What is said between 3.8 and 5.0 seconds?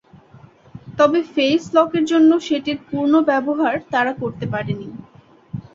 তারা করতে পারেন নি।